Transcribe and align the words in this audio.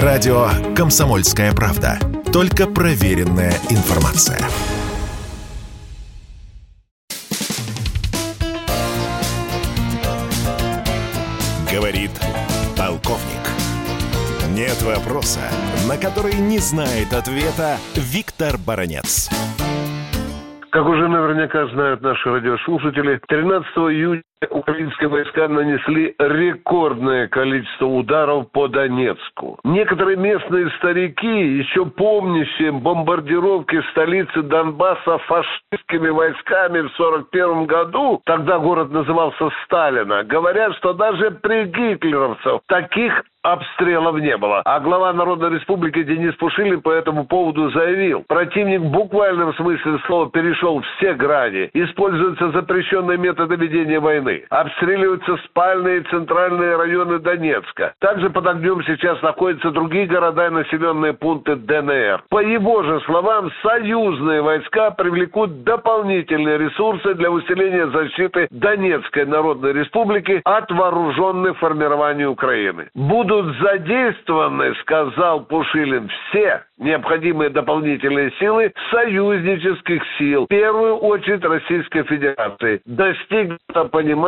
Радио 0.00 0.46
«Комсомольская 0.74 1.52
правда». 1.52 1.98
Только 2.32 2.66
проверенная 2.66 3.52
информация. 3.68 4.38
Говорит 11.70 12.10
полковник. 12.74 13.44
Нет 14.56 14.80
вопроса, 14.80 15.40
на 15.86 15.98
который 15.98 16.36
не 16.36 16.56
знает 16.56 17.12
ответа 17.12 17.76
Виктор 17.94 18.56
Баранец. 18.56 19.28
Как 20.70 20.86
уже 20.86 21.06
наверняка 21.06 21.66
знают 21.66 22.00
наши 22.00 22.30
радиослушатели, 22.30 23.20
13 23.28 23.68
июня 23.76 24.22
украинские 24.50 25.08
войска 25.08 25.48
нанесли 25.48 26.14
рекордное 26.18 27.28
количество 27.28 27.86
ударов 27.86 28.50
по 28.52 28.68
Донецку. 28.68 29.58
Некоторые 29.64 30.16
местные 30.16 30.70
старики, 30.78 31.56
еще 31.58 31.86
помнящие 31.86 32.72
бомбардировки 32.72 33.80
столицы 33.90 34.42
Донбасса 34.42 35.18
фашистскими 35.18 36.08
войсками 36.08 36.80
в 36.80 36.92
1941 37.00 37.66
году, 37.66 38.20
тогда 38.24 38.58
город 38.58 38.90
назывался 38.90 39.50
Сталина, 39.64 40.24
говорят, 40.24 40.74
что 40.76 40.92
даже 40.92 41.30
при 41.30 41.64
гитлеровцев 41.64 42.60
таких 42.66 43.24
обстрелов 43.42 44.20
не 44.20 44.36
было. 44.36 44.62
А 44.64 44.80
глава 44.80 45.12
Народной 45.12 45.50
Республики 45.50 46.02
Денис 46.02 46.34
Пушилин 46.36 46.80
по 46.80 46.90
этому 46.90 47.26
поводу 47.26 47.70
заявил, 47.70 48.24
противник 48.26 48.80
в 48.80 48.90
буквальном 48.90 49.54
смысле 49.54 49.98
слова 50.06 50.30
перешел 50.30 50.80
все 50.80 51.14
грани. 51.14 51.70
Используются 51.74 52.50
запрещенные 52.50 53.18
методы 53.18 53.56
ведения 53.56 54.00
войны. 54.00 54.31
Обстреливаются 54.50 55.36
спальные 55.48 56.00
и 56.00 56.04
центральные 56.04 56.76
районы 56.76 57.18
Донецка. 57.18 57.94
Также 58.00 58.30
под 58.30 58.46
огнем 58.46 58.82
сейчас 58.84 59.20
находятся 59.22 59.70
другие 59.70 60.06
города 60.06 60.46
и 60.46 60.50
населенные 60.50 61.12
пункты 61.12 61.56
ДНР. 61.56 62.24
По 62.30 62.40
его 62.40 62.82
же 62.82 63.00
словам, 63.02 63.50
союзные 63.62 64.42
войска 64.42 64.90
привлекут 64.90 65.64
дополнительные 65.64 66.58
ресурсы 66.58 67.14
для 67.14 67.30
усиления 67.30 67.86
защиты 67.88 68.48
Донецкой 68.50 69.26
Народной 69.26 69.72
Республики 69.72 70.40
от 70.44 70.70
вооруженных 70.70 71.58
формирований 71.58 72.26
Украины. 72.26 72.88
Будут 72.94 73.56
задействованы, 73.58 74.74
сказал 74.82 75.44
Пушилин, 75.44 76.08
все 76.08 76.62
необходимые 76.78 77.50
дополнительные 77.50 78.32
силы 78.38 78.72
союзнических 78.90 80.02
сил, 80.18 80.44
в 80.44 80.48
первую 80.48 80.96
очередь 80.96 81.44
Российской 81.44 82.02
Федерации. 82.04 82.80
Достигнуто 82.84 83.84
понимание 83.84 84.21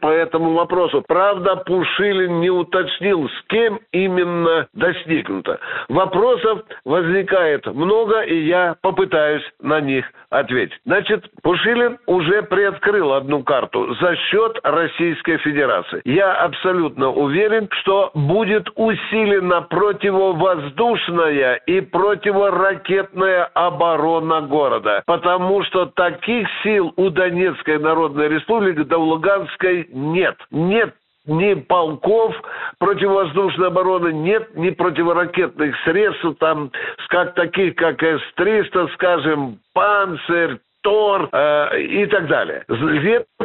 по 0.00 0.08
этому 0.08 0.52
вопросу. 0.52 1.02
Правда, 1.06 1.56
Пушилин 1.56 2.40
не 2.40 2.50
уточнил, 2.50 3.28
с 3.28 3.42
кем 3.48 3.80
именно 3.92 4.68
достигнуто. 4.74 5.58
Вопросов 5.88 6.62
возникает 6.84 7.66
много, 7.66 8.20
и 8.20 8.44
я 8.44 8.76
попытаюсь 8.80 9.42
на 9.60 9.80
них 9.80 10.06
ответить. 10.30 10.78
Значит, 10.86 11.24
Пушилин 11.42 11.98
уже 12.06 12.42
приоткрыл 12.42 13.12
одну 13.14 13.42
карту 13.42 13.94
за 14.00 14.14
счет 14.16 14.58
Российской 14.62 15.38
Федерации. 15.38 16.00
Я 16.04 16.32
абсолютно 16.34 17.10
уверен, 17.10 17.68
что 17.80 18.10
будет 18.14 18.68
усилена 18.76 19.62
противовоздушная 19.62 21.56
и 21.66 21.80
противоракетная 21.80 23.50
оборона 23.54 24.42
города, 24.42 25.02
потому 25.06 25.62
что 25.64 25.86
таких 25.86 26.48
сил 26.62 26.92
у 26.96 27.10
Донецкой 27.10 27.78
Народной 27.78 28.28
Республики 28.28 28.82
до 28.84 28.98
Луганской 29.40 29.88
нет. 29.92 30.36
Нет 30.50 30.94
ни 31.26 31.54
полков 31.54 32.34
противовоздушной 32.78 33.68
обороны, 33.68 34.12
нет 34.12 34.56
ни 34.56 34.70
противоракетных 34.70 35.74
средств, 35.84 36.38
там, 36.38 36.72
как 37.08 37.34
таких, 37.34 37.76
как 37.76 38.02
С-300, 38.02 38.92
скажем, 38.94 39.58
«Панцирь», 39.74 40.58
Тор 40.82 41.28
э, 41.30 41.82
и 41.82 42.06
так 42.06 42.26
далее. 42.26 42.64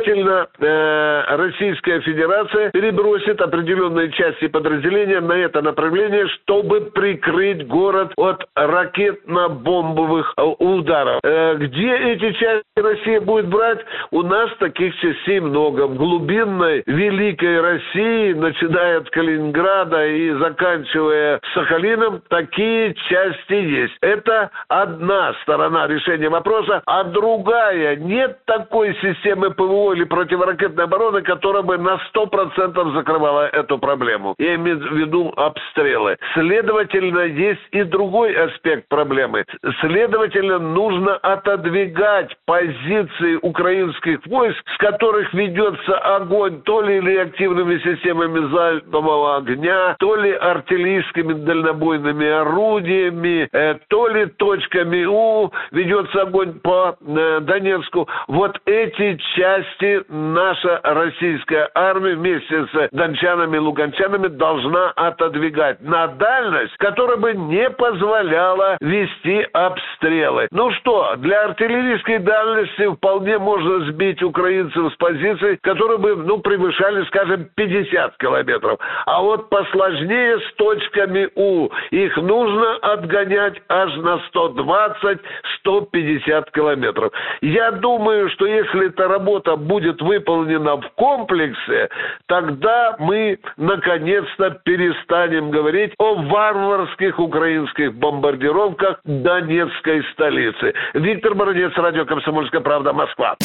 Следовательно, 0.05 0.47
э, 0.59 1.23
Российская 1.35 1.99
Федерация 2.01 2.69
перебросит 2.71 3.41
определенные 3.41 4.11
части 4.11 4.47
подразделения 4.47 5.19
на 5.19 5.33
это 5.33 5.61
направление, 5.61 6.27
чтобы 6.27 6.81
прикрыть 6.81 7.65
город 7.67 8.13
от 8.15 8.45
ракетно-бомбовых 8.55 10.33
э, 10.37 10.41
ударов. 10.59 11.19
Э, 11.23 11.55
где 11.55 11.95
эти 11.95 12.31
части 12.33 12.63
Россия 12.75 13.19
будет 13.19 13.47
брать? 13.47 13.79
У 14.11 14.21
нас 14.21 14.51
таких 14.59 14.95
частей 14.97 15.39
много. 15.39 15.87
В 15.87 15.95
глубинной 15.95 16.83
Великой 16.85 17.61
России, 17.61 18.33
начиная 18.33 18.99
от 18.99 19.09
Калининграда 19.09 20.05
и 20.05 20.31
заканчивая 20.33 21.39
Сахалином, 21.53 22.21
такие 22.29 22.93
части 23.09 23.53
есть. 23.53 23.97
Это 24.01 24.51
одна 24.67 25.33
сторона 25.41 25.87
решения 25.87 26.29
вопроса, 26.29 26.83
а 26.85 27.03
другая. 27.05 27.95
Нет 27.95 28.39
такой 28.45 28.95
системы 29.01 29.49
ПВО 29.51 29.94
или 29.95 30.03
противоракетной 30.03 30.83
обороны, 30.83 31.21
которая 31.21 31.63
бы 31.63 31.77
на 31.77 31.99
100% 32.13 32.93
закрывала 32.93 33.47
эту 33.47 33.77
проблему. 33.77 34.35
Я 34.37 34.55
имею 34.55 34.77
в 34.77 34.93
виду 34.93 35.33
обстрелы. 35.35 36.17
Следовательно, 36.33 37.21
есть 37.21 37.61
и 37.71 37.83
другой 37.83 38.33
аспект 38.33 38.89
проблемы. 38.89 39.45
Следовательно, 39.81 40.59
нужно 40.59 41.15
отодвигать 41.15 42.35
позиции 42.45 43.39
украинских 43.41 44.19
войск, 44.27 44.61
с 44.73 44.77
которых 44.77 45.33
ведется 45.33 45.97
огонь 46.15 46.61
то 46.63 46.81
ли 46.81 46.99
реактивными 46.99 47.77
системами 47.79 48.51
залпового 48.51 49.37
огня, 49.37 49.95
то 49.99 50.15
ли 50.15 50.31
артиллерийскими 50.33 51.33
дальнобойными 51.33 52.27
орудиями, 52.27 53.47
э, 53.51 53.75
то 53.87 54.07
ли 54.07 54.25
точками 54.25 55.05
У 55.05 55.51
ведется 55.71 56.23
огонь 56.23 56.59
по 56.59 56.97
Донецку. 56.99 58.07
Вот 58.27 58.59
эти 58.65 59.17
части 59.35 59.84
наша 60.09 60.81
российская 60.83 61.69
армия 61.73 62.15
вместе 62.15 62.67
с 62.67 62.89
дончанами 62.91 63.57
и 63.57 63.59
луганчанами 63.59 64.27
должна 64.27 64.91
отодвигать 64.91 65.81
на 65.81 66.07
дальность, 66.07 66.75
которая 66.77 67.17
бы 67.17 67.33
не 67.33 67.69
позволяла 67.69 68.77
вести 68.81 69.47
обстрелы. 69.53 70.47
Ну 70.51 70.71
что, 70.71 71.15
для 71.17 71.45
артиллерийской 71.45 72.19
дальности 72.19 72.93
вполне 72.95 73.37
можно 73.37 73.91
сбить 73.91 74.23
украинцев 74.23 74.93
с 74.93 74.95
позиций, 74.97 75.57
которые 75.61 75.97
бы, 75.97 76.15
ну, 76.15 76.39
превышали, 76.39 77.03
скажем, 77.05 77.49
50 77.55 78.17
километров. 78.17 78.79
А 79.05 79.21
вот 79.21 79.49
посложнее 79.49 80.39
с 80.39 80.53
точками 80.55 81.29
У. 81.35 81.69
Их 81.91 82.17
нужно 82.17 82.77
отгонять 82.81 83.61
аж 83.69 83.95
на 83.97 84.19
120-150 84.33 86.51
километров. 86.53 87.11
Я 87.41 87.71
думаю, 87.71 88.29
что 88.31 88.45
если 88.45 88.87
эта 88.87 89.07
работа 89.07 89.55
будет 89.55 89.74
выполнена 90.01 90.77
в 90.77 90.89
комплексе, 90.95 91.89
тогда 92.27 92.95
мы 92.99 93.39
наконец-то 93.57 94.51
перестанем 94.63 95.51
говорить 95.51 95.93
о 95.97 96.15
варварских 96.15 97.19
украинских 97.19 97.95
бомбардировках 97.95 98.99
Донецкой 99.03 100.03
столицы. 100.13 100.73
Виктор 100.93 101.35
Бородец, 101.35 101.71
радио 101.75 102.05
«Комсомольская 102.05 102.61
правда», 102.61 102.93
Москва. 102.93 103.35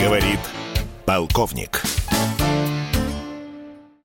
Говорит 0.00 0.40
полковник. 1.06 1.87